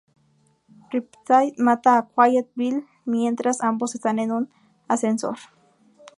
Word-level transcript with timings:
Riptide 0.89 1.53
mata 1.67 1.95
a 1.95 2.07
Quiet 2.07 2.47
Bill 2.55 2.87
mientras 3.05 3.61
ambos 3.61 3.93
están 3.93 4.17
en 4.17 4.31
un 4.31 4.49
ascensor. 4.87 5.37